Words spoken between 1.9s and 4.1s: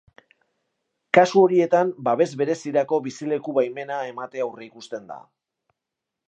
babes berezirako bizileku-baimena